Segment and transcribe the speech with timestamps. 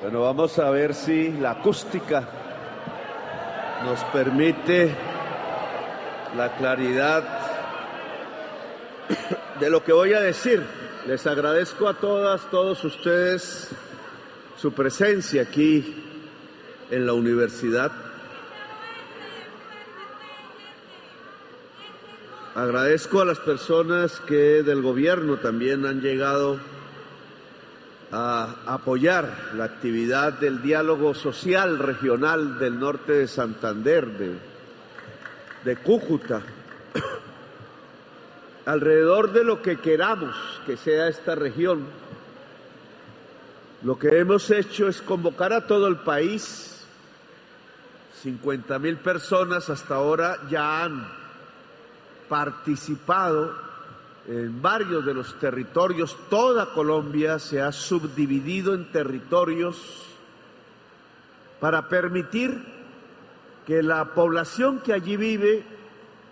[0.00, 2.22] Bueno, vamos a ver si la acústica
[3.84, 4.94] nos permite
[6.36, 7.24] la claridad
[9.58, 10.62] de lo que voy a decir.
[11.08, 13.70] Les agradezco a todas, todos ustedes
[14.56, 15.96] su presencia aquí
[16.92, 17.90] en la universidad.
[22.54, 26.77] Agradezco a las personas que del gobierno también han llegado
[28.10, 34.38] a apoyar la actividad del diálogo social regional del norte de Santander, de,
[35.64, 36.40] de Cúcuta,
[38.66, 41.86] alrededor de lo que queramos que sea esta región.
[43.82, 46.86] Lo que hemos hecho es convocar a todo el país.
[48.22, 51.08] 50 mil personas hasta ahora ya han
[52.28, 53.67] participado
[54.28, 56.16] en varios de los territorios.
[56.28, 60.04] Toda Colombia se ha subdividido en territorios
[61.60, 62.62] para permitir
[63.66, 65.64] que la población que allí vive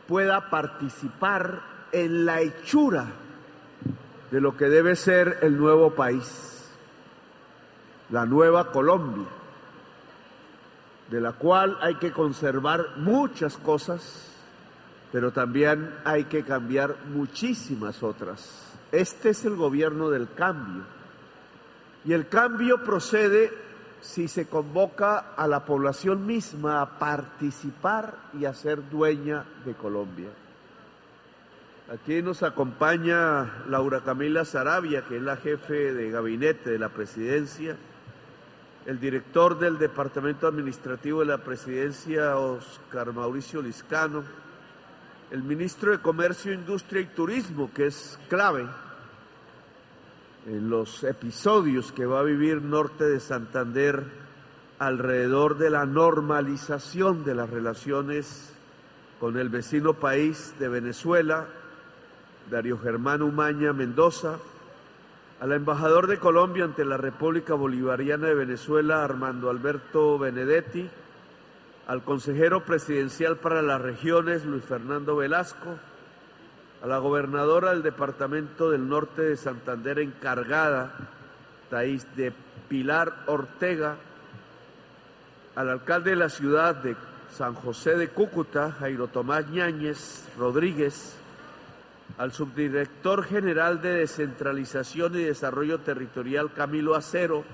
[0.07, 3.07] pueda participar en la hechura
[4.31, 6.71] de lo que debe ser el nuevo país,
[8.11, 9.27] la nueva Colombia,
[11.11, 14.36] de la cual hay que conservar muchas cosas
[15.17, 18.71] pero también hay que cambiar muchísimas otras.
[18.93, 20.83] Este es el gobierno del cambio.
[22.05, 23.51] Y el cambio procede
[24.03, 30.29] si se convoca a la población misma a participar y a ser dueña de Colombia.
[31.91, 37.75] Aquí nos acompaña Laura Camila Sarabia, que es la jefe de gabinete de la presidencia,
[38.85, 44.23] el director del Departamento Administrativo de la Presidencia, Oscar Mauricio Liscano,
[45.31, 48.67] el ministro de Comercio, Industria y Turismo, que es clave
[50.47, 54.05] en los episodios que va a vivir Norte de Santander
[54.79, 58.53] alrededor de la normalización de las relaciones
[59.19, 61.47] con el vecino país de Venezuela,
[62.51, 64.39] Darío Germán Umaña Mendoza,
[65.41, 70.89] al embajador de Colombia ante la República Bolivariana de Venezuela, Armando Alberto Benedetti,
[71.87, 75.79] al consejero presidencial para las regiones, Luis Fernando Velasco,
[76.83, 80.93] a la gobernadora del Departamento del Norte de Santander encargada,
[81.71, 82.33] Taís de
[82.69, 83.97] Pilar Ortega,
[85.55, 86.97] al alcalde de la ciudad de
[87.31, 91.17] San José de Cúcuta, Jairo Tomás Ñáñez Rodríguez,
[92.19, 97.45] al subdirector general de Descentralización y Desarrollo Territorial, Camilo Acero,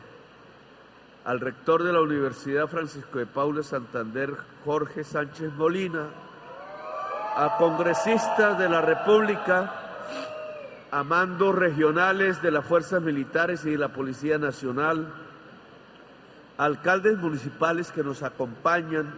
[1.25, 4.35] al rector de la Universidad Francisco de Paula Santander,
[4.65, 6.09] Jorge Sánchez Molina,
[7.37, 9.73] a congresistas de la República,
[10.91, 15.13] a mandos regionales de las fuerzas militares y de la Policía Nacional,
[16.59, 19.15] alcaldes municipales que nos acompañan,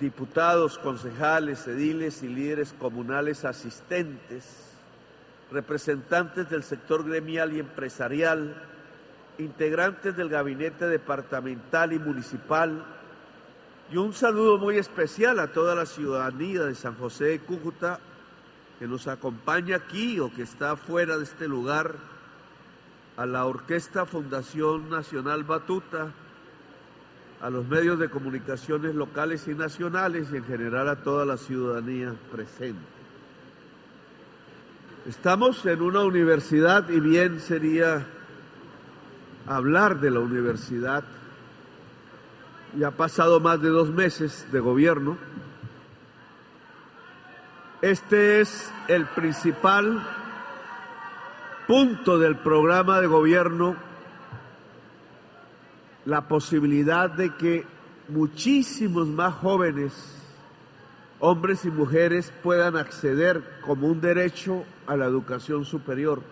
[0.00, 4.74] diputados, concejales, ediles y líderes comunales asistentes,
[5.52, 8.54] representantes del sector gremial y empresarial,
[9.38, 12.84] integrantes del gabinete departamental y municipal,
[13.90, 18.00] y un saludo muy especial a toda la ciudadanía de San José de Cúcuta
[18.78, 21.94] que nos acompaña aquí o que está fuera de este lugar,
[23.16, 26.12] a la Orquesta Fundación Nacional Batuta,
[27.40, 32.14] a los medios de comunicaciones locales y nacionales y en general a toda la ciudadanía
[32.30, 32.80] presente.
[35.06, 38.06] Estamos en una universidad y bien sería
[39.46, 41.04] hablar de la universidad.
[42.76, 45.16] Ya ha pasado más de dos meses de gobierno.
[47.80, 50.02] Este es el principal
[51.66, 53.76] punto del programa de gobierno,
[56.04, 57.66] la posibilidad de que
[58.08, 59.92] muchísimos más jóvenes,
[61.18, 66.22] hombres y mujeres, puedan acceder como un derecho a la educación superior.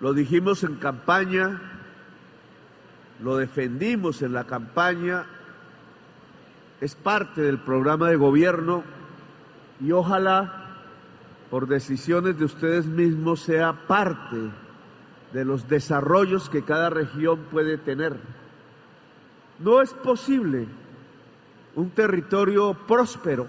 [0.00, 1.60] Lo dijimos en campaña,
[3.22, 5.26] lo defendimos en la campaña,
[6.80, 8.82] es parte del programa de gobierno
[9.80, 10.64] y ojalá
[11.50, 14.50] por decisiones de ustedes mismos sea parte
[15.32, 18.18] de los desarrollos que cada región puede tener.
[19.58, 20.66] No es posible
[21.76, 23.46] un territorio próspero,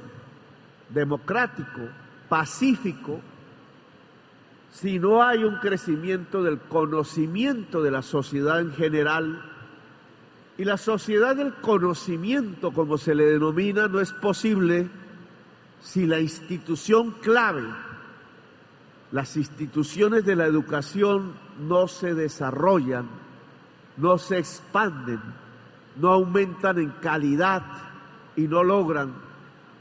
[0.89, 1.81] democrático,
[2.29, 3.21] pacífico,
[4.75, 9.51] si no hay un crecimiento del conocimiento de la sociedad en general,
[10.57, 14.89] y la sociedad del conocimiento, como se le denomina, no es posible
[15.81, 17.63] si la institución clave,
[19.11, 23.07] las instituciones de la educación no se desarrollan
[23.97, 25.21] no se expanden,
[25.97, 27.63] no aumentan en calidad
[28.35, 29.13] y no logran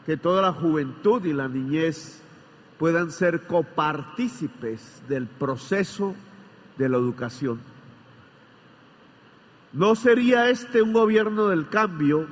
[0.06, 2.22] que toda la juventud y la niñez
[2.78, 6.14] puedan ser copartícipes del proceso
[6.76, 7.60] de la educación.
[9.72, 12.26] No sería este un gobierno del cambio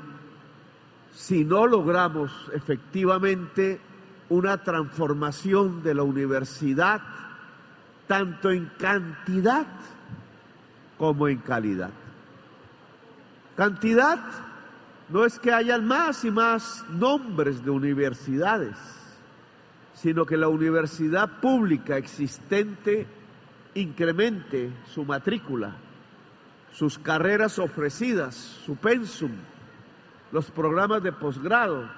[1.14, 3.80] si no logramos efectivamente
[4.28, 7.02] una transformación de la universidad,
[8.06, 9.66] tanto en cantidad
[10.96, 11.90] como en calidad.
[13.56, 14.18] Cantidad
[15.08, 18.76] no es que hayan más y más nombres de universidades,
[19.94, 23.06] sino que la universidad pública existente
[23.74, 25.76] incremente su matrícula,
[26.72, 29.32] sus carreras ofrecidas, su pensum,
[30.30, 31.88] los programas de posgrado,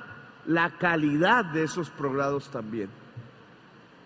[0.46, 2.90] la calidad de esos programas también.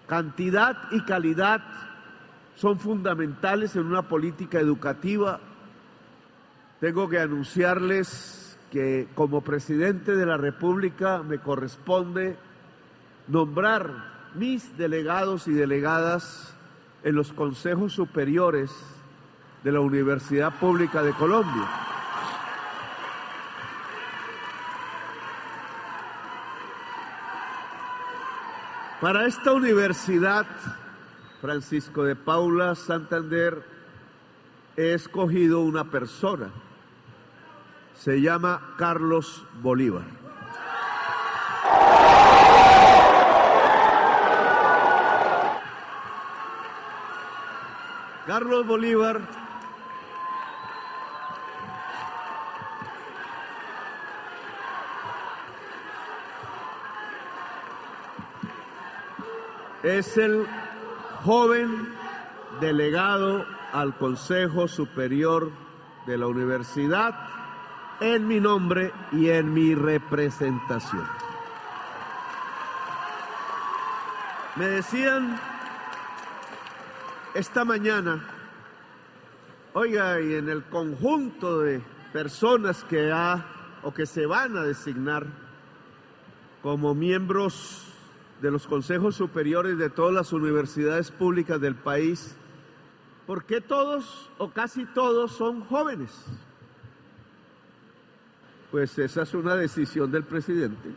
[0.06, 1.62] Cantidad y calidad
[2.54, 5.40] son fundamentales en una política educativa.
[6.80, 12.36] Tengo que anunciarles que como presidente de la República me corresponde
[13.28, 16.54] nombrar mis delegados y delegadas
[17.04, 18.70] en los consejos superiores
[19.62, 21.68] de la Universidad Pública de Colombia.
[29.00, 30.44] Para esta universidad,
[31.40, 33.62] Francisco de Paula Santander,
[34.76, 36.50] he escogido una persona.
[37.94, 40.27] Se llama Carlos Bolívar.
[48.28, 49.22] Carlos Bolívar
[59.82, 60.46] es el
[61.24, 61.88] joven
[62.60, 65.50] delegado al Consejo Superior
[66.04, 67.18] de la Universidad
[68.00, 71.08] en mi nombre y en mi representación.
[74.56, 75.40] Me decían
[77.34, 78.24] esta mañana,
[79.74, 81.82] oiga, y en el conjunto de
[82.12, 83.46] personas que ha
[83.82, 85.26] o que se van a designar
[86.62, 87.84] como miembros
[88.40, 92.36] de los consejos superiores de todas las universidades públicas del país,
[93.26, 96.24] ¿por qué todos o casi todos son jóvenes?
[98.70, 100.90] Pues esa es una decisión del presidente,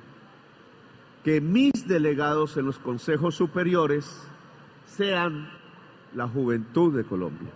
[1.23, 4.27] que mis delegados en los consejos superiores
[4.85, 5.60] sean
[6.15, 7.51] la juventud de Colombia.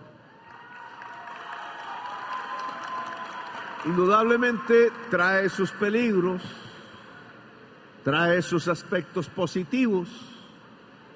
[3.84, 6.42] Indudablemente trae sus peligros,
[8.02, 10.08] trae sus aspectos positivos,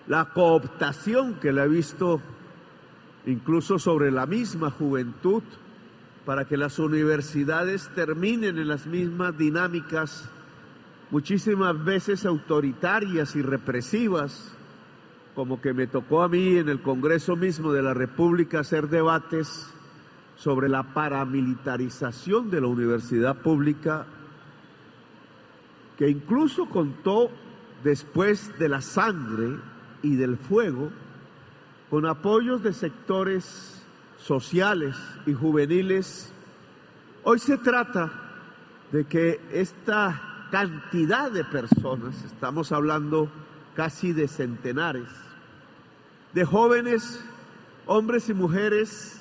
[0.06, 2.20] la cooptación que le ha visto
[3.26, 5.42] incluso sobre la misma juventud,
[6.24, 10.28] para que las universidades terminen en las mismas dinámicas,
[11.10, 14.56] muchísimas veces autoritarias y represivas,
[15.34, 19.72] como que me tocó a mí en el Congreso mismo de la República hacer debates
[20.36, 24.06] sobre la paramilitarización de la universidad pública
[25.96, 27.30] que incluso contó
[27.84, 29.58] después de la sangre
[30.02, 30.90] y del fuego
[31.90, 33.86] con apoyos de sectores
[34.16, 34.96] sociales
[35.26, 36.32] y juveniles.
[37.22, 38.10] Hoy se trata
[38.92, 43.30] de que esta cantidad de personas, estamos hablando
[43.80, 45.08] casi de centenares,
[46.34, 47.24] de jóvenes,
[47.86, 49.18] hombres y mujeres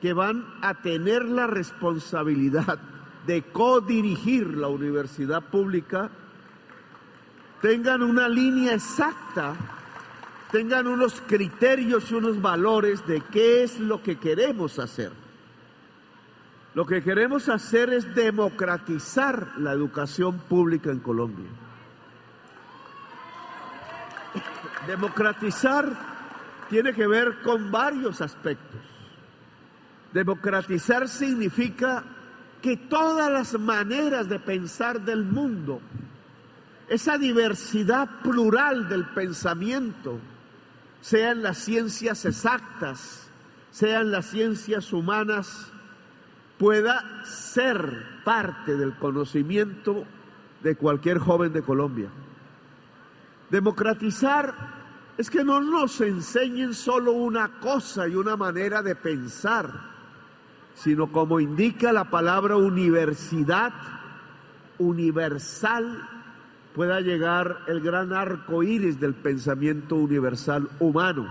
[0.00, 2.80] que van a tener la responsabilidad
[3.28, 6.10] de codirigir la universidad pública
[7.60, 9.54] tengan una línea exacta,
[10.50, 15.12] tengan unos criterios y unos valores de qué es lo que queremos hacer.
[16.74, 21.50] Lo que queremos hacer es democratizar la educación pública en Colombia.
[24.86, 25.86] Democratizar
[26.68, 28.80] tiene que ver con varios aspectos.
[30.12, 32.04] Democratizar significa
[32.60, 35.80] que todas las maneras de pensar del mundo,
[36.88, 40.18] esa diversidad plural del pensamiento,
[41.00, 43.28] sean las ciencias exactas,
[43.70, 45.72] sean las ciencias humanas,
[46.58, 50.04] pueda ser parte del conocimiento
[50.62, 52.08] de cualquier joven de Colombia.
[53.52, 54.54] Democratizar
[55.18, 59.70] es que no nos enseñen solo una cosa y una manera de pensar,
[60.74, 63.74] sino como indica la palabra universidad,
[64.78, 66.08] universal,
[66.74, 71.30] pueda llegar el gran arco iris del pensamiento universal humano.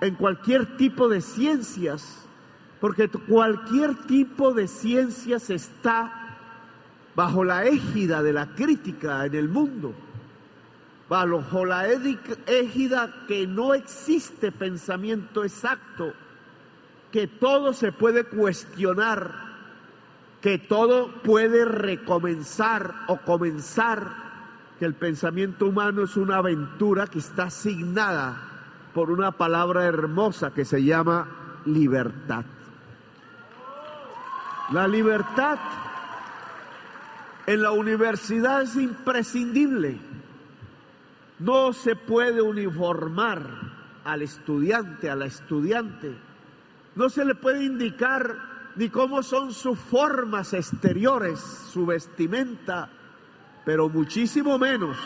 [0.00, 2.26] En cualquier tipo de ciencias
[2.80, 6.38] porque cualquier tipo de ciencias está
[7.14, 9.92] bajo la égida de la crítica en el mundo,
[11.08, 16.12] bajo la égida que no existe pensamiento exacto,
[17.10, 19.32] que todo se puede cuestionar,
[20.42, 24.28] que todo puede recomenzar o comenzar,
[24.78, 28.36] que el pensamiento humano es una aventura que está asignada
[28.94, 31.26] por una palabra hermosa que se llama
[31.64, 32.44] libertad.
[34.72, 35.58] La libertad
[37.46, 39.98] en la universidad es imprescindible.
[41.38, 43.42] No se puede uniformar
[44.04, 46.16] al estudiante, a la estudiante.
[46.94, 52.90] No se le puede indicar ni cómo son sus formas exteriores, su vestimenta,
[53.64, 54.96] pero muchísimo menos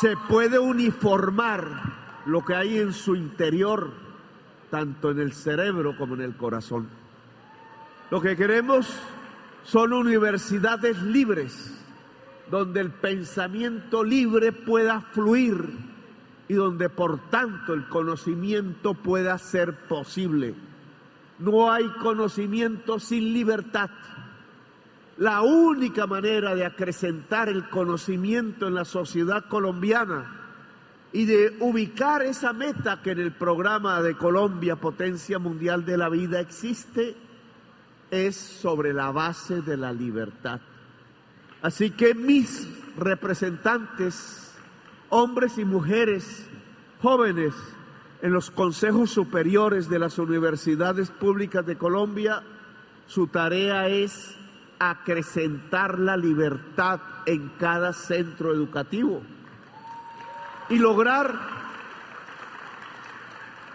[0.00, 3.90] se puede uniformar lo que hay en su interior,
[4.70, 6.88] tanto en el cerebro como en el corazón.
[8.10, 8.88] Lo que queremos
[9.64, 11.77] son universidades libres,
[12.50, 15.68] donde el pensamiento libre pueda fluir
[16.48, 20.54] y donde por tanto el conocimiento pueda ser posible.
[21.38, 23.90] No hay conocimiento sin libertad.
[25.18, 30.38] La única manera de acrecentar el conocimiento en la sociedad colombiana
[31.12, 36.08] y de ubicar esa meta que en el programa de Colombia, Potencia Mundial de la
[36.08, 37.16] Vida, existe,
[38.10, 40.60] es sobre la base de la libertad.
[41.62, 44.54] Así que mis representantes,
[45.08, 46.48] hombres y mujeres,
[47.02, 47.54] jóvenes,
[48.22, 52.42] en los consejos superiores de las universidades públicas de Colombia,
[53.06, 54.36] su tarea es
[54.78, 59.22] acrecentar la libertad en cada centro educativo
[60.68, 61.58] y lograr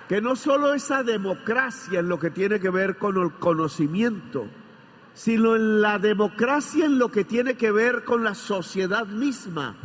[0.07, 4.47] que no solo esa democracia en lo que tiene que ver con el conocimiento,
[5.13, 9.75] sino en la democracia en lo que tiene que ver con la sociedad misma.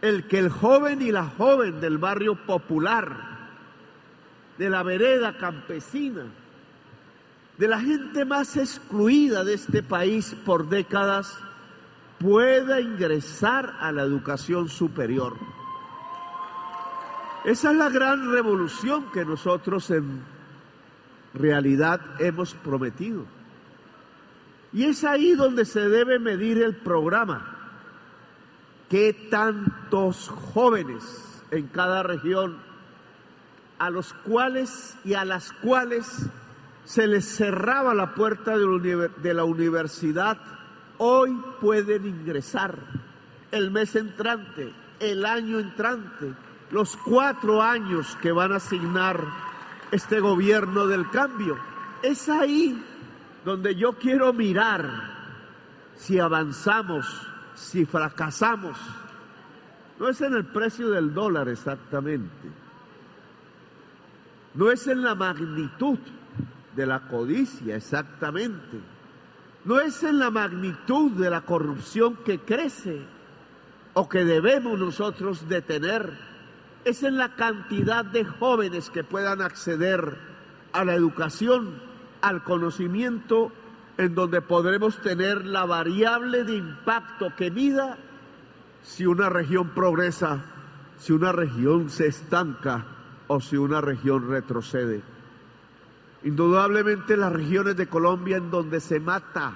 [0.00, 3.16] El que el joven y la joven del barrio popular,
[4.58, 6.24] de la vereda campesina,
[7.58, 11.38] de la gente más excluida de este país por décadas,
[12.18, 15.36] pueda ingresar a la educación superior.
[17.44, 20.22] Esa es la gran revolución que nosotros en
[21.34, 23.35] realidad hemos prometido.
[24.72, 27.56] Y es ahí donde se debe medir el programa.
[28.88, 32.58] ¿Qué tantos jóvenes en cada región
[33.78, 36.28] a los cuales y a las cuales
[36.84, 40.38] se les cerraba la puerta de la universidad
[40.98, 42.78] hoy pueden ingresar
[43.50, 46.32] el mes entrante, el año entrante,
[46.70, 49.22] los cuatro años que van a asignar
[49.90, 51.56] este gobierno del cambio.
[52.02, 52.82] Es ahí
[53.46, 54.90] donde yo quiero mirar
[55.94, 57.06] si avanzamos,
[57.54, 58.76] si fracasamos.
[60.00, 62.50] No es en el precio del dólar exactamente.
[64.54, 65.96] No es en la magnitud
[66.74, 68.80] de la codicia exactamente.
[69.64, 73.00] No es en la magnitud de la corrupción que crece
[73.94, 76.18] o que debemos nosotros detener
[76.84, 80.18] es en la cantidad de jóvenes que puedan acceder
[80.72, 81.85] a la educación,
[82.20, 83.52] al conocimiento,
[83.98, 87.98] en donde podremos tener la variable de impacto que mida
[88.82, 90.44] si una región progresa,
[90.98, 92.86] si una región se estanca
[93.26, 95.02] o si una región retrocede.
[96.24, 99.54] Indudablemente las regiones de Colombia en donde se mata,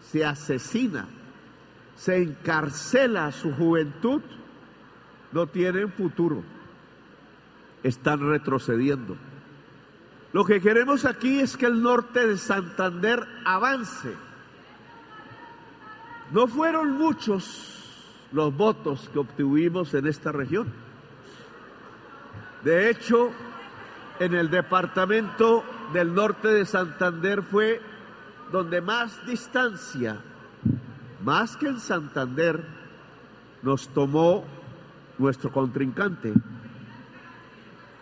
[0.00, 1.06] se asesina,
[1.96, 4.22] se encarcela a su juventud,
[5.32, 6.42] no tienen futuro,
[7.82, 9.16] están retrocediendo.
[10.32, 14.14] Lo que queremos aquí es que el norte de Santander avance.
[16.30, 17.78] No fueron muchos
[18.32, 20.70] los votos que obtuvimos en esta región.
[22.62, 23.30] De hecho,
[24.18, 27.80] en el departamento del norte de Santander fue
[28.52, 30.20] donde más distancia,
[31.22, 32.62] más que en Santander,
[33.62, 34.44] nos tomó
[35.16, 36.32] nuestro contrincante,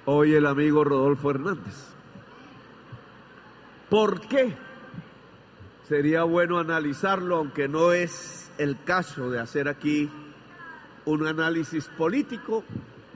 [0.05, 1.96] hoy el amigo Rodolfo Hernández.
[3.91, 4.53] ¿Por qué?
[5.89, 10.11] Sería bueno analizarlo, aunque no es el caso de hacer aquí
[11.05, 12.65] un análisis político,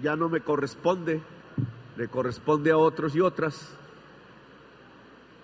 [0.01, 1.21] ya no me corresponde,
[1.97, 3.77] le corresponde a otros y otras.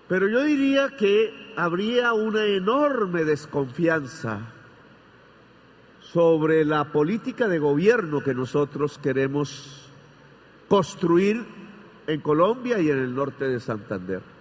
[0.09, 4.53] Pero yo diría que habría una enorme desconfianza
[6.01, 9.91] sobre la política de gobierno que nosotros queremos
[10.69, 11.45] construir
[12.07, 14.36] en Colombia y en el norte de Santander.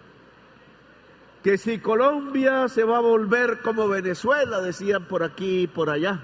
[1.46, 6.20] Que si Colombia se va a volver como Venezuela, decían por aquí y por allá.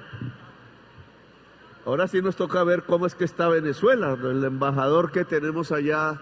[1.86, 4.18] Ahora sí nos toca ver cómo es que está Venezuela.
[4.20, 6.20] El embajador que tenemos allá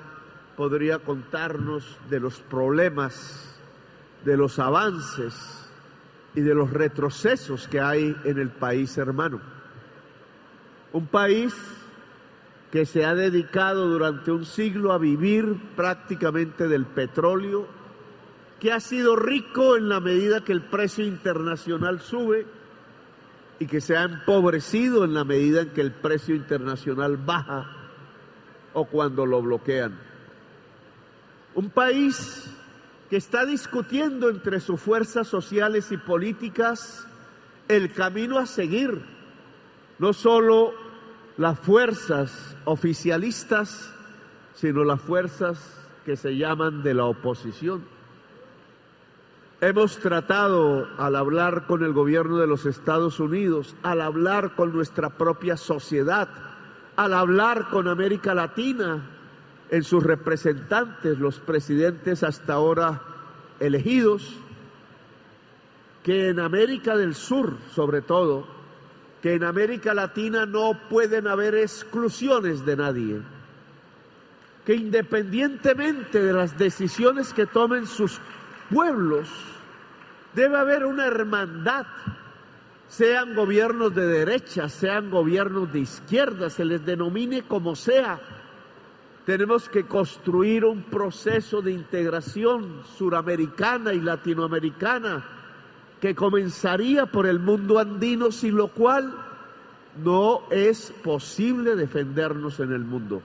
[0.57, 3.57] podría contarnos de los problemas,
[4.25, 5.71] de los avances
[6.35, 9.39] y de los retrocesos que hay en el país hermano.
[10.91, 11.55] Un país
[12.69, 17.78] que se ha dedicado durante un siglo a vivir prácticamente del petróleo
[18.59, 22.45] que ha sido rico en la medida que el precio internacional sube
[23.59, 27.69] y que se ha empobrecido en la medida en que el precio internacional baja
[28.73, 29.97] o cuando lo bloquean.
[31.55, 32.49] Un país
[33.09, 37.07] que está discutiendo entre sus fuerzas sociales y políticas
[37.67, 39.01] el camino a seguir,
[39.97, 40.73] no solo
[41.37, 43.93] las fuerzas oficialistas,
[44.53, 47.98] sino las fuerzas que se llaman de la oposición.
[49.61, 55.09] Hemos tratado al hablar con el gobierno de los Estados Unidos, al hablar con nuestra
[55.09, 56.29] propia sociedad,
[56.95, 59.03] al hablar con América Latina,
[59.69, 63.01] en sus representantes, los presidentes hasta ahora
[63.59, 64.33] elegidos,
[66.03, 68.47] que en América del Sur, sobre todo,
[69.21, 73.21] que en América Latina no pueden haber exclusiones de nadie,
[74.65, 78.21] que independientemente de las decisiones que tomen sus
[78.69, 79.29] pueblos,
[80.33, 81.85] debe haber una hermandad,
[82.87, 88.19] sean gobiernos de derecha, sean gobiernos de izquierda, se les denomine como sea.
[89.25, 95.23] Tenemos que construir un proceso de integración suramericana y latinoamericana
[96.01, 99.13] que comenzaría por el mundo andino, sin lo cual
[100.03, 103.21] no es posible defendernos en el mundo.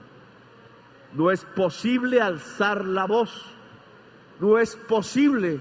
[1.13, 3.54] No es posible alzar la voz
[4.39, 5.59] no es posible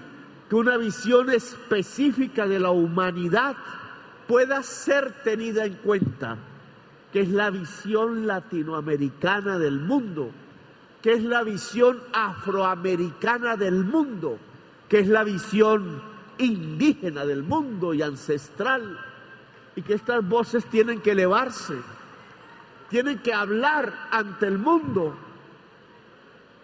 [0.49, 3.57] que una visión específica de la humanidad
[4.27, 6.37] pueda ser tenida en cuenta,
[7.13, 10.31] que es la visión latinoamericana del mundo,
[11.03, 14.39] que es la visión afroamericana del mundo,
[14.89, 16.03] que es la visión
[16.39, 18.99] indígena del mundo y ancestral,
[19.77, 21.75] y que estas voces tienen que elevarse,
[22.89, 25.17] tienen que hablar ante el mundo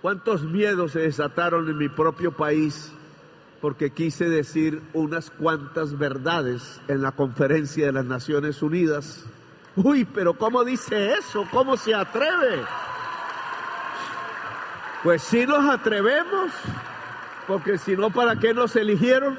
[0.03, 2.91] ¿Cuántos miedos se desataron en mi propio país
[3.61, 9.27] porque quise decir unas cuantas verdades en la conferencia de las Naciones Unidas?
[9.77, 11.47] Uy, pero ¿cómo dice eso?
[11.51, 12.65] ¿Cómo se atreve?
[15.03, 16.51] Pues si nos atrevemos,
[17.47, 19.39] porque si no, ¿para qué nos eligieron?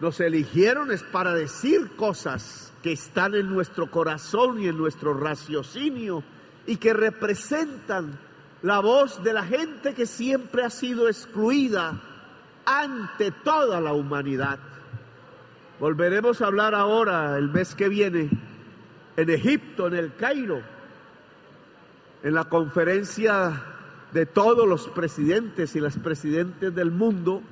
[0.00, 6.22] Nos eligieron es para decir cosas que están en nuestro corazón y en nuestro raciocinio
[6.66, 8.18] y que representan
[8.64, 12.00] la voz de la gente que siempre ha sido excluida
[12.64, 14.58] ante toda la humanidad.
[15.78, 18.30] Volveremos a hablar ahora, el mes que viene,
[19.18, 20.62] en Egipto, en el Cairo,
[22.22, 23.60] en la conferencia
[24.14, 27.42] de todos los presidentes y las presidentes del mundo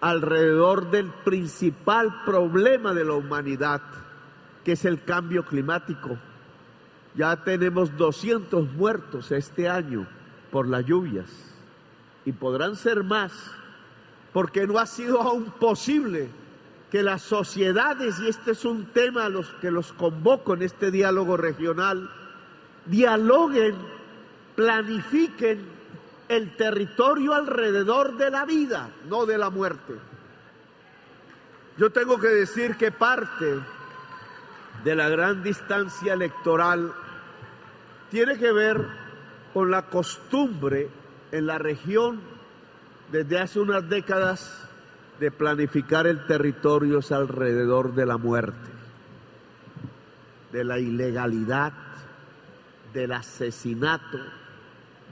[0.00, 3.82] alrededor del principal problema de la humanidad,
[4.64, 6.18] que es el cambio climático.
[7.14, 10.08] Ya tenemos 200 muertos este año
[10.54, 11.26] por las lluvias
[12.24, 13.32] y podrán ser más
[14.32, 16.28] porque no ha sido aún posible
[16.92, 20.92] que las sociedades, y este es un tema a los que los convoco en este
[20.92, 22.08] diálogo regional,
[22.86, 23.74] dialoguen,
[24.54, 25.66] planifiquen
[26.28, 29.94] el territorio alrededor de la vida, no de la muerte.
[31.78, 33.58] Yo tengo que decir que parte
[34.84, 36.92] de la gran distancia electoral
[38.08, 39.03] tiene que ver
[39.54, 40.88] con la costumbre
[41.30, 42.20] en la región
[43.12, 44.68] desde hace unas décadas
[45.20, 48.70] de planificar el territorio alrededor de la muerte,
[50.50, 51.72] de la ilegalidad,
[52.92, 54.18] del asesinato,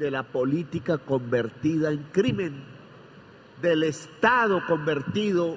[0.01, 2.65] de la política convertida en crimen,
[3.61, 5.57] del Estado convertido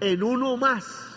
[0.00, 1.16] en uno más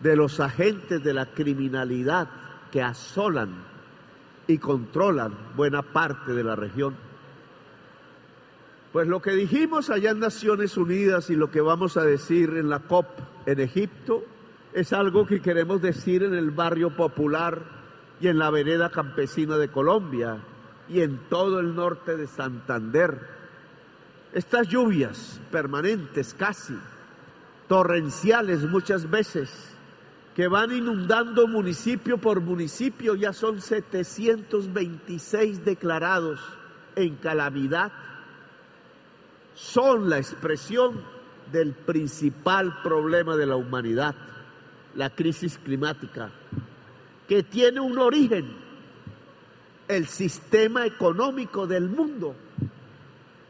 [0.00, 2.28] de los agentes de la criminalidad
[2.72, 3.67] que asolan
[4.48, 6.96] y controlan buena parte de la región.
[8.92, 12.70] Pues lo que dijimos allá en Naciones Unidas y lo que vamos a decir en
[12.70, 13.06] la COP
[13.46, 14.24] en Egipto
[14.72, 17.62] es algo que queremos decir en el barrio popular
[18.20, 20.38] y en la vereda campesina de Colombia
[20.88, 23.20] y en todo el norte de Santander.
[24.32, 26.74] Estas lluvias permanentes casi,
[27.68, 29.76] torrenciales muchas veces,
[30.38, 36.38] que van inundando municipio por municipio, ya son 726 declarados
[36.94, 37.90] en calamidad.
[39.56, 41.02] son la expresión
[41.50, 44.14] del principal problema de la humanidad,
[44.94, 46.30] la crisis climática,
[47.26, 48.46] que tiene un origen,
[49.88, 52.36] el sistema económico del mundo,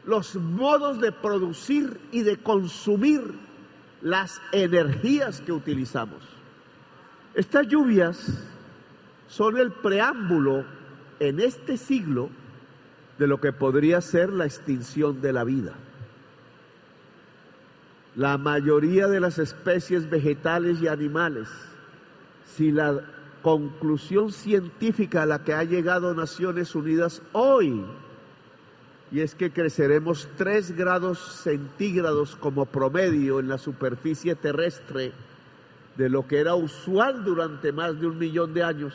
[0.05, 3.21] los modos de producir y de consumir
[4.01, 6.38] las energías que utilizamos.
[7.33, 8.43] Estas lluvias
[9.27, 10.65] son el preámbulo
[11.19, 12.29] en este siglo
[13.17, 15.73] de lo que podría ser la extinción de la vida.
[18.15, 21.49] La mayoría de las especies vegetales y animales,
[22.45, 23.01] si la
[23.43, 27.85] conclusión científica a la que ha llegado Naciones Unidas hoy,
[29.11, 35.13] y es que creceremos 3 grados centígrados como promedio en la superficie terrestre
[35.95, 38.93] de lo que era usual durante más de un millón de años,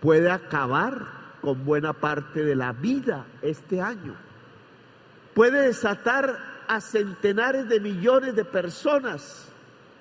[0.00, 4.14] puede acabar con buena parte de la vida este año.
[5.34, 9.48] Puede desatar a centenares de millones de personas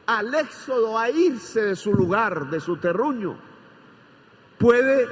[0.05, 3.37] al éxodo, a irse de su lugar, de su terruño.
[4.57, 5.07] Puede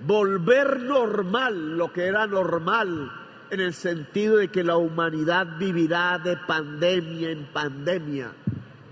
[0.00, 3.10] volver normal lo que era normal
[3.50, 8.32] en el sentido de que la humanidad vivirá de pandemia en pandemia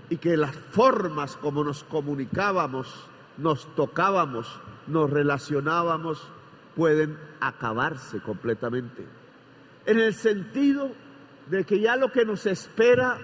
[0.09, 2.87] y que las formas como nos comunicábamos,
[3.37, 4.47] nos tocábamos,
[4.87, 6.21] nos relacionábamos,
[6.75, 9.05] pueden acabarse completamente.
[9.85, 10.91] En el sentido
[11.49, 13.17] de que ya lo que nos espera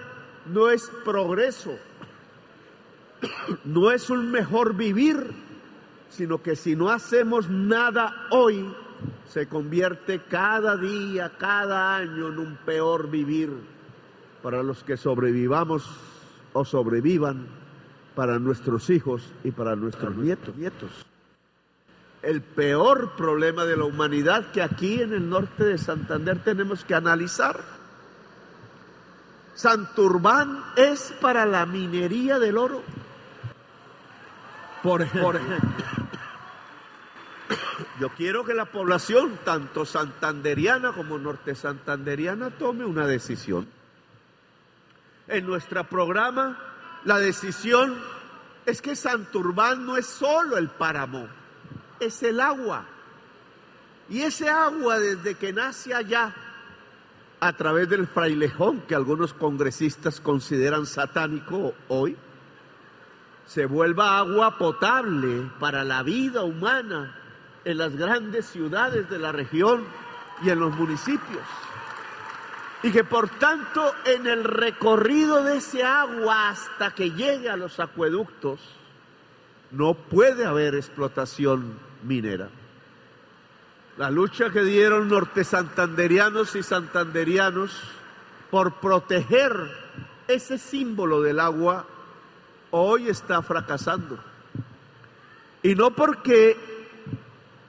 [0.46, 1.76] no es progreso,
[3.64, 5.32] no es un mejor vivir,
[6.08, 8.74] sino que si no hacemos nada hoy,
[9.26, 13.50] se convierte cada día, cada año en un peor vivir
[14.42, 16.11] para los que sobrevivamos
[16.52, 17.46] o sobrevivan,
[18.14, 20.54] para nuestros hijos y para nuestros nietos.
[20.56, 20.90] nietos.
[22.22, 26.94] El peor problema de la humanidad que aquí en el norte de Santander tenemos que
[26.94, 27.60] analizar.
[29.54, 32.82] Santurbán es para la minería del oro.
[34.82, 35.40] Por ejemplo,
[38.00, 43.66] yo quiero que la población, tanto santanderiana como norte santanderiana, tome una decisión.
[45.28, 46.58] En nuestro programa,
[47.04, 47.96] la decisión
[48.66, 51.28] es que Santurbán no es solo el páramo,
[52.00, 52.84] es el agua.
[54.08, 56.34] Y ese agua, desde que nace allá,
[57.40, 62.16] a través del frailejón, que algunos congresistas consideran satánico hoy,
[63.46, 67.16] se vuelva agua potable para la vida humana
[67.64, 69.84] en las grandes ciudades de la región
[70.42, 71.42] y en los municipios.
[72.82, 77.78] Y que por tanto en el recorrido de ese agua hasta que llegue a los
[77.78, 78.60] acueductos
[79.70, 82.48] no puede haber explotación minera.
[83.96, 87.78] La lucha que dieron norte santanderianos y santanderianos
[88.50, 89.52] por proteger
[90.28, 91.86] ese símbolo del agua
[92.70, 94.18] hoy está fracasando.
[95.62, 96.56] Y no porque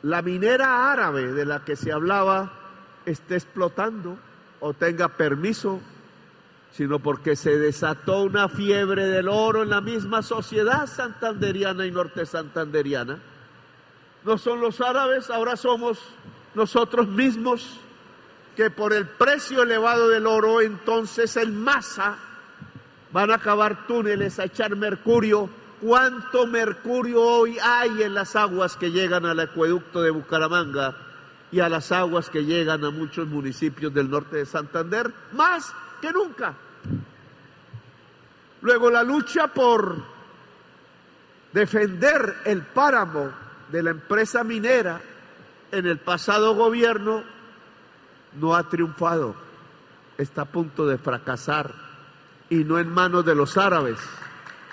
[0.01, 2.51] la minera árabe de la que se hablaba
[3.05, 4.17] esté explotando
[4.65, 5.81] o tenga permiso,
[6.71, 12.25] sino porque se desató una fiebre del oro en la misma sociedad santanderiana y norte
[12.25, 13.19] santanderiana.
[14.23, 15.99] No son los árabes, ahora somos
[16.55, 17.77] nosotros mismos
[18.55, 22.17] que por el precio elevado del oro entonces en masa
[23.11, 25.49] van a cavar túneles, a echar mercurio.
[25.81, 30.95] ¿Cuánto mercurio hoy hay en las aguas que llegan al acueducto de Bucaramanga
[31.53, 35.13] y a las aguas que llegan a muchos municipios del norte de Santander?
[35.33, 36.55] Más que nunca.
[38.61, 40.03] Luego la lucha por
[41.53, 43.29] defender el páramo
[43.71, 44.99] de la empresa minera
[45.71, 47.23] en el pasado gobierno
[48.39, 49.35] no ha triunfado,
[50.17, 51.71] está a punto de fracasar
[52.49, 53.99] y no en manos de los árabes,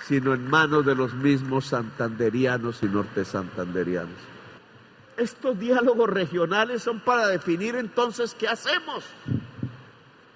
[0.06, 4.39] sino en manos de los mismos santanderianos y norte santanderianos.
[5.20, 9.04] Estos diálogos regionales son para definir entonces qué hacemos.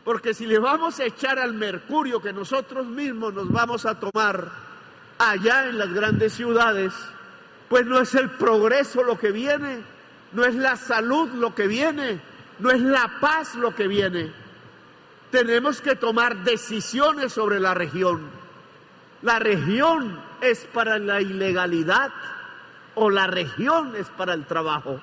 [0.05, 4.51] Porque si le vamos a echar al mercurio que nosotros mismos nos vamos a tomar
[5.19, 6.93] allá en las grandes ciudades,
[7.69, 9.83] pues no es el progreso lo que viene,
[10.33, 12.21] no es la salud lo que viene,
[12.59, 14.45] no es la paz lo que viene
[15.35, 18.21] tenemos que tomar decisiones sobre la región.
[19.21, 22.13] La región es para la ilegalidad
[22.95, 25.01] o la región es para el trabajo.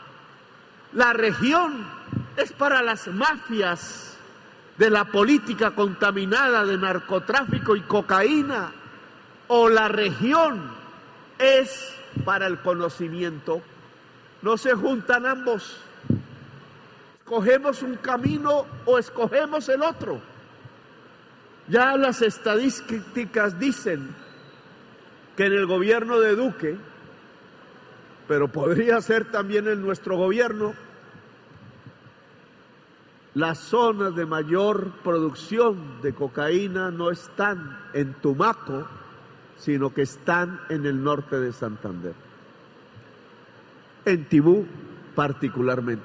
[0.93, 1.85] La región
[2.37, 4.17] es para las mafias
[4.77, 8.71] de la política contaminada de narcotráfico y cocaína.
[9.47, 10.71] O la región
[11.39, 13.61] es para el conocimiento.
[14.41, 15.81] No se juntan ambos
[17.31, 20.19] escogemos un camino o escogemos el otro.
[21.69, 24.13] Ya las estadísticas dicen
[25.37, 26.75] que en el gobierno de Duque,
[28.27, 30.73] pero podría ser también en nuestro gobierno,
[33.33, 38.87] las zonas de mayor producción de cocaína no están en Tumaco,
[39.57, 42.13] sino que están en el norte de Santander.
[44.03, 44.65] En Tibú
[45.15, 46.03] particularmente.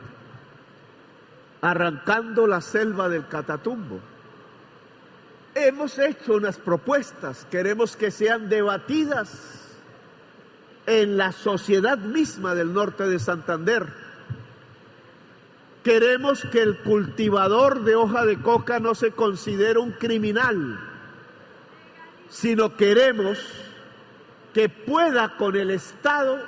[1.62, 3.98] Arrancando la selva del Catatumbo.
[5.54, 9.65] Hemos hecho unas propuestas, queremos que sean debatidas
[10.86, 14.06] en la sociedad misma del norte de Santander
[15.86, 20.80] Queremos que el cultivador de hoja de coca no se considere un criminal,
[22.28, 23.38] sino queremos
[24.52, 26.42] que pueda con el Estado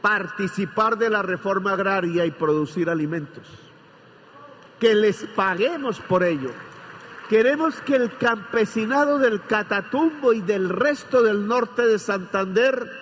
[0.00, 3.48] participar de la reforma agraria y producir alimentos.
[4.78, 6.52] Que les paguemos por ello.
[7.28, 13.01] Queremos que el campesinado del Catatumbo y del resto del norte de Santander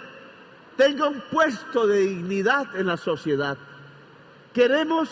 [0.81, 3.59] tenga un puesto de dignidad en la sociedad.
[4.55, 5.11] Queremos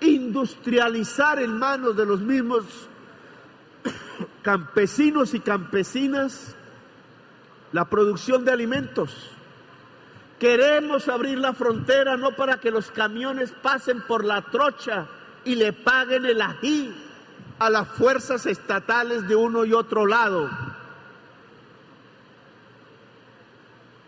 [0.00, 2.64] industrializar en manos de los mismos
[4.42, 6.56] campesinos y campesinas
[7.72, 9.30] la producción de alimentos.
[10.38, 15.08] Queremos abrir la frontera no para que los camiones pasen por la trocha
[15.44, 16.90] y le paguen el ají
[17.58, 20.48] a las fuerzas estatales de uno y otro lado,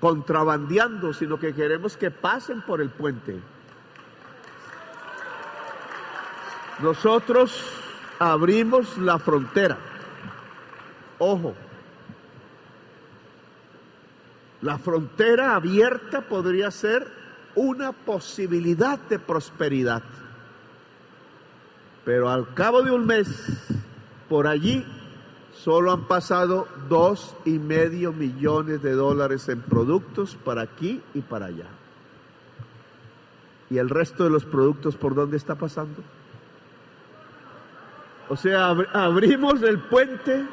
[0.04, 3.40] contrabandeando, sino que queremos que pasen por el puente.
[6.80, 7.64] Nosotros
[8.18, 9.78] abrimos la frontera.
[11.18, 11.54] Ojo,
[14.60, 17.10] la frontera abierta podría ser
[17.54, 20.02] una posibilidad de prosperidad.
[22.04, 23.26] Pero al cabo de un mes,
[24.28, 24.84] por allí
[25.54, 31.46] solo han pasado dos y medio millones de dólares en productos para aquí y para
[31.46, 31.68] allá.
[33.70, 36.02] ¿Y el resto de los productos por dónde está pasando?
[38.28, 40.44] O sea, abrimos el puente,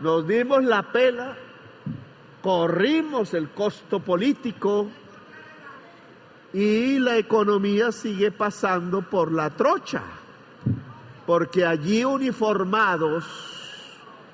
[0.00, 1.36] nos dimos la pela,
[2.42, 4.88] corrimos el costo político
[6.52, 10.02] y la economía sigue pasando por la trocha,
[11.26, 13.24] porque allí uniformados,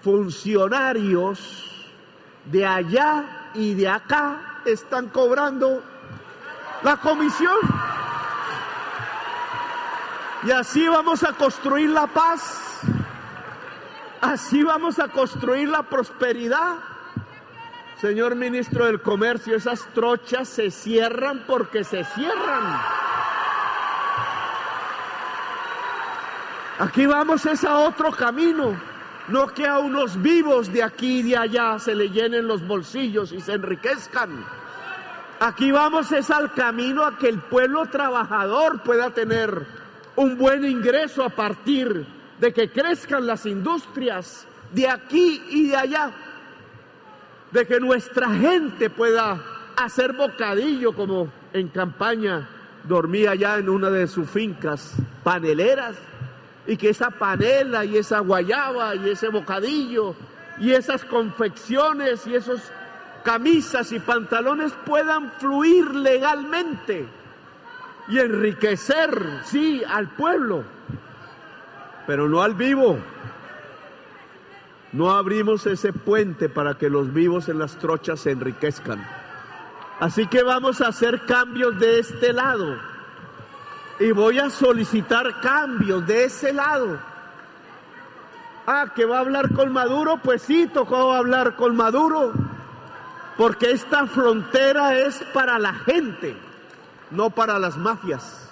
[0.02, 1.70] funcionarios
[2.46, 5.82] de allá y de acá están cobrando
[6.82, 7.56] la comisión.
[10.44, 12.80] Y así vamos a construir la paz.
[14.20, 16.78] Así vamos a construir la prosperidad.
[18.00, 22.80] Señor ministro del Comercio, esas trochas se cierran porque se cierran.
[26.80, 28.76] Aquí vamos es a otro camino,
[29.28, 33.32] no que a unos vivos de aquí y de allá se le llenen los bolsillos
[33.32, 34.44] y se enriquezcan.
[35.40, 39.66] Aquí vamos es al camino a que el pueblo trabajador pueda tener
[40.16, 42.06] un buen ingreso a partir
[42.38, 46.10] de que crezcan las industrias de aquí y de allá,
[47.50, 49.40] de que nuestra gente pueda
[49.76, 52.48] hacer bocadillo como en campaña
[52.84, 55.96] dormía ya en una de sus fincas paneleras
[56.66, 60.14] y que esa panela y esa guayaba y ese bocadillo
[60.58, 62.60] y esas confecciones y esos
[63.24, 67.06] camisas y pantalones puedan fluir legalmente
[68.08, 70.64] y enriquecer, sí, al pueblo,
[72.06, 72.98] pero no al vivo.
[74.92, 79.02] No abrimos ese puente para que los vivos en las trochas se enriquezcan.
[80.00, 82.76] Así que vamos a hacer cambios de este lado.
[84.02, 86.98] Y voy a solicitar cambios de ese lado.
[88.66, 92.32] Ah, que va a hablar con Maduro, pues sí, tocó hablar con Maduro.
[93.36, 96.36] Porque esta frontera es para la gente
[97.12, 98.50] no para las mafias.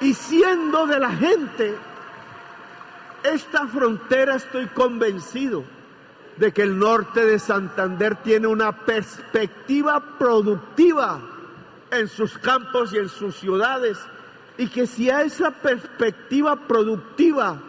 [0.00, 1.74] Y siendo de la gente,
[3.22, 5.64] esta frontera estoy convencido
[6.36, 11.20] de que el norte de Santander tiene una perspectiva productiva
[11.90, 13.98] en sus campos y en sus ciudades
[14.58, 17.60] y que si a esa perspectiva productiva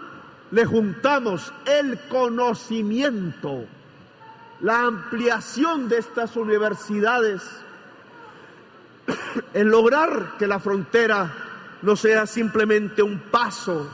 [0.51, 3.65] le juntamos el conocimiento,
[4.59, 7.41] la ampliación de estas universidades,
[9.53, 11.31] en lograr que la frontera
[11.81, 13.89] no sea simplemente un paso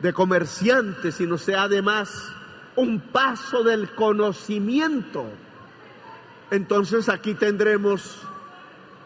[0.00, 2.30] de comerciantes, sino sea además
[2.76, 5.24] un paso del conocimiento.
[6.50, 8.20] Entonces aquí tendremos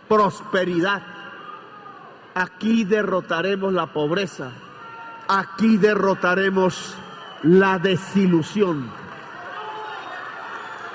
[0.09, 1.03] prosperidad.
[2.39, 4.53] Aquí derrotaremos la pobreza.
[5.27, 6.95] aquí derrotaremos
[7.43, 8.89] la desilusión.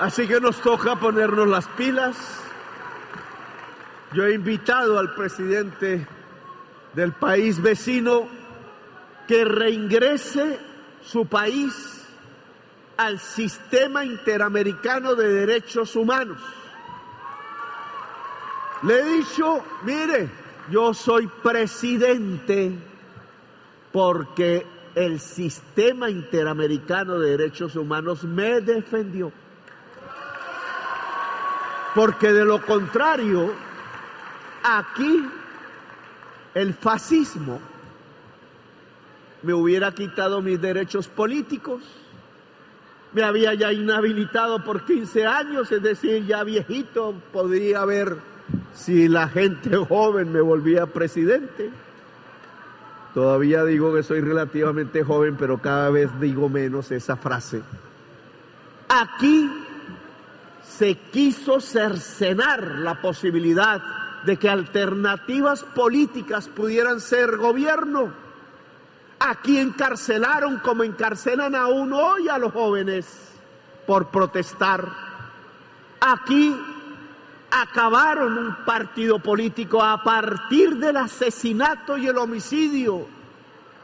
[0.00, 2.16] Así que nos toca ponernos las pilas.
[4.14, 6.06] Yo he invitado al presidente
[6.94, 8.26] del país vecino
[9.28, 10.58] que reingrese
[11.02, 12.06] su país
[12.96, 16.38] al sistema interamericano de derechos humanos.
[18.82, 22.72] Le he dicho, mire, yo soy presidente
[23.92, 29.32] porque el sistema interamericano de derechos humanos me defendió.
[31.94, 33.52] Porque de lo contrario,
[34.62, 35.28] aquí
[36.54, 37.60] el fascismo
[39.42, 41.82] me hubiera quitado mis derechos políticos,
[43.12, 48.33] me había ya inhabilitado por 15 años, es decir, ya viejito, podría ver
[48.74, 51.70] si la gente joven me volvía presidente.
[53.14, 57.62] Todavía digo que soy relativamente joven, pero cada vez digo menos esa frase.
[58.88, 59.50] Aquí
[60.62, 63.80] se quiso cercenar la posibilidad
[64.24, 68.12] de que alternativas políticas pudieran ser gobierno.
[69.20, 73.06] Aquí encarcelaron como encarcelan aún hoy a los jóvenes
[73.86, 74.88] por protestar.
[76.00, 76.58] Aquí
[77.54, 83.06] acabaron un partido político a partir del asesinato y el homicidio.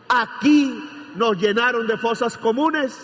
[0.08, 2.98] Aquí nos llenaron de fosas comunes.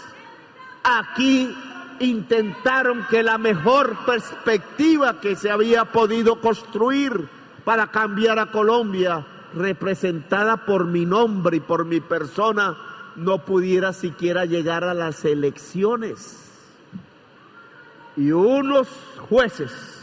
[0.83, 1.57] Aquí
[2.01, 7.29] intentaron que la mejor perspectiva que se había podido construir
[7.65, 9.25] para cambiar a Colombia,
[9.55, 12.77] representada por mi nombre y por mi persona,
[13.15, 16.43] no pudiera siquiera llegar a las elecciones.
[18.17, 18.89] Y unos
[19.29, 19.96] jueces,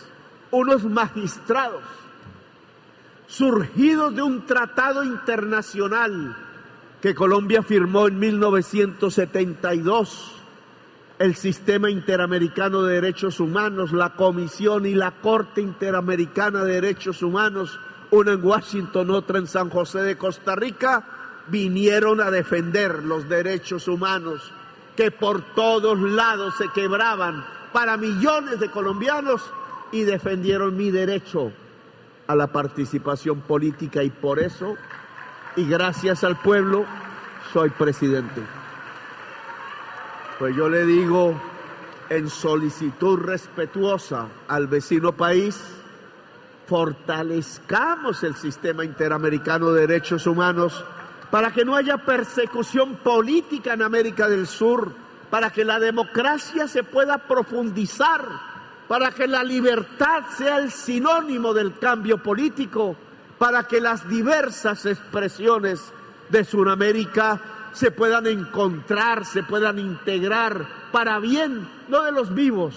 [0.53, 1.83] unos magistrados,
[3.25, 6.37] surgidos de un tratado internacional
[7.01, 10.31] que Colombia firmó en 1972,
[11.17, 17.79] el Sistema Interamericano de Derechos Humanos, la Comisión y la Corte Interamericana de Derechos Humanos,
[18.11, 21.03] una en Washington, otra en San José de Costa Rica,
[21.47, 24.51] vinieron a defender los derechos humanos
[24.95, 29.41] que por todos lados se quebraban para millones de colombianos
[29.93, 31.53] y defendieron mi derecho
[32.27, 34.75] a la participación política y por eso,
[35.55, 36.85] y gracias al pueblo,
[37.53, 38.41] soy presidente.
[40.39, 41.39] Pues yo le digo
[42.09, 45.63] en solicitud respetuosa al vecino país,
[46.65, 50.83] fortalezcamos el sistema interamericano de derechos humanos
[51.29, 54.91] para que no haya persecución política en América del Sur,
[55.29, 58.52] para que la democracia se pueda profundizar,
[58.87, 62.95] para que la libertad sea el sinónimo del cambio político,
[63.37, 65.93] para que las diversas expresiones
[66.29, 67.41] de Sudamérica
[67.73, 72.75] se puedan encontrar, se puedan integrar para bien, no de los vivos,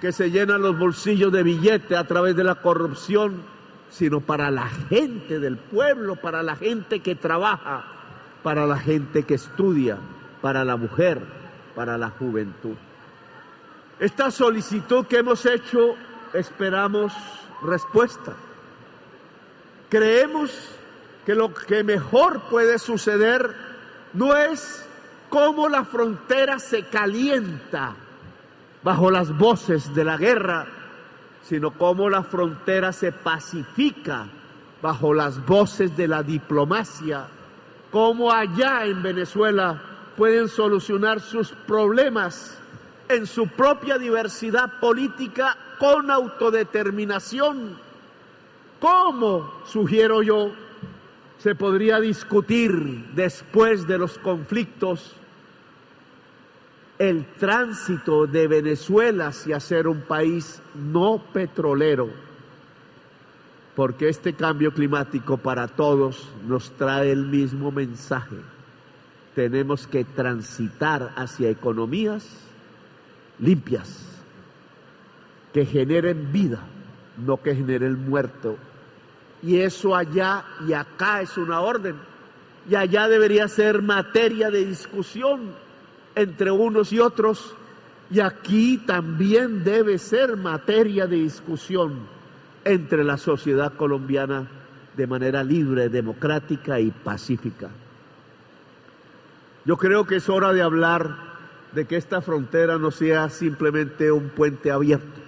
[0.00, 3.42] que se llenan los bolsillos de billete a través de la corrupción,
[3.90, 7.84] sino para la gente del pueblo, para la gente que trabaja,
[8.42, 9.98] para la gente que estudia,
[10.40, 11.22] para la mujer,
[11.76, 12.74] para la juventud.
[14.02, 15.94] Esta solicitud que hemos hecho,
[16.34, 17.12] esperamos
[17.62, 18.32] respuesta.
[19.88, 20.50] Creemos
[21.24, 23.54] que lo que mejor puede suceder
[24.12, 24.84] no es
[25.28, 27.94] cómo la frontera se calienta
[28.82, 30.66] bajo las voces de la guerra,
[31.44, 34.26] sino cómo la frontera se pacifica
[34.82, 37.28] bajo las voces de la diplomacia,
[37.92, 39.80] cómo allá en Venezuela
[40.16, 42.58] pueden solucionar sus problemas
[43.14, 47.78] en su propia diversidad política con autodeterminación.
[48.80, 50.52] ¿Cómo, sugiero yo,
[51.38, 55.14] se podría discutir después de los conflictos
[56.98, 62.10] el tránsito de Venezuela hacia ser un país no petrolero,
[63.74, 68.36] porque este cambio climático para todos nos trae el mismo mensaje.
[69.34, 72.51] Tenemos que transitar hacia economías
[73.42, 74.06] limpias,
[75.52, 76.60] que generen vida,
[77.18, 78.56] no que generen muerto
[79.42, 81.96] y eso allá y acá es una orden.
[82.70, 85.52] Y allá debería ser materia de discusión
[86.14, 87.56] entre unos y otros.
[88.10, 92.06] Y aquí también debe ser materia de discusión
[92.64, 94.48] entre la sociedad colombiana
[94.96, 97.70] de manera libre, democrática y pacífica.
[99.64, 101.31] Yo creo que es hora de hablar
[101.74, 105.22] de que esta frontera no sea simplemente un puente abierto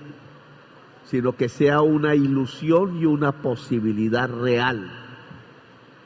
[1.14, 4.90] sino que sea una ilusión y una posibilidad real.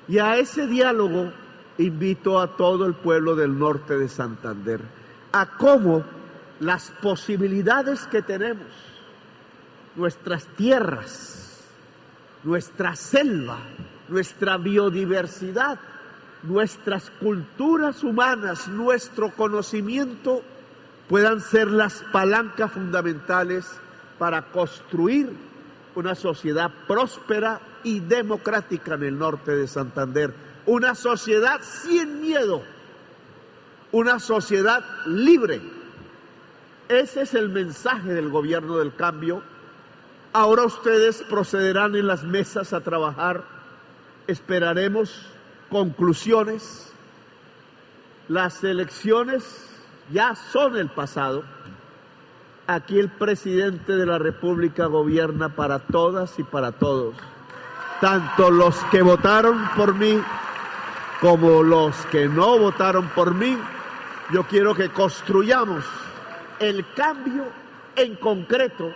[0.09, 1.33] Y a ese diálogo
[1.79, 4.81] invito a todo el pueblo del norte de Santander
[5.33, 6.05] a cómo
[6.61, 8.67] las posibilidades que tenemos,
[9.95, 11.65] nuestras tierras,
[12.43, 13.59] nuestra selva,
[14.09, 15.79] nuestra biodiversidad,
[16.43, 20.43] nuestras culturas humanas, nuestro conocimiento,
[21.09, 23.67] puedan ser las palancas fundamentales
[24.19, 25.31] para construir
[25.95, 30.35] una sociedad próspera y democrática en el norte de Santander,
[30.67, 32.63] una sociedad sin miedo,
[33.91, 35.61] una sociedad libre.
[36.89, 39.43] Ese es el mensaje del gobierno del cambio.
[40.33, 43.45] Ahora ustedes procederán en las mesas a trabajar.
[44.27, 45.27] Esperaremos
[45.71, 46.93] conclusiones.
[48.29, 49.43] Las elecciones
[50.13, 51.45] ya son el pasado.
[52.67, 57.15] Aquí el presidente de la República gobierna para todas y para todos,
[58.01, 60.21] tanto los que votaron por mí
[61.21, 63.57] como los que no votaron por mí.
[64.33, 65.85] Yo quiero que construyamos
[66.61, 67.45] el cambio
[67.97, 68.93] en concreto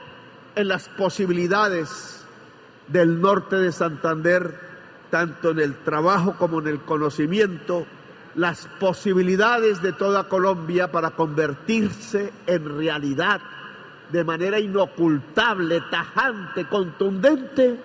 [0.54, 2.26] en las posibilidades
[2.88, 4.71] del norte de Santander,
[5.12, 7.84] tanto en el trabajo como en el conocimiento,
[8.34, 13.42] las posibilidades de toda Colombia para convertirse en realidad
[14.10, 17.78] de manera inocultable, tajante, contundente,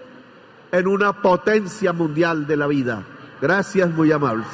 [0.72, 3.04] en una potencia mundial de la vida.
[3.42, 4.48] Gracias, muy amables.